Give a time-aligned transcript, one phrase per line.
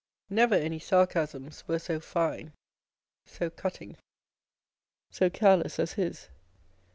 [0.31, 2.53] Never any sarcasms were so fine,
[3.27, 3.97] so cutting,
[5.11, 6.27] so careless as his.